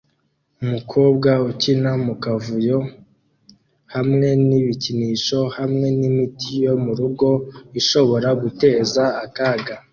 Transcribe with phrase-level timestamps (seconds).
[0.63, 2.77] Umukobwa ukina mu kavuyo
[3.95, 7.29] hamwe n ibikinisho hamwe n’imiti yo mu rugo
[7.79, 9.75] ishobora guteza akaga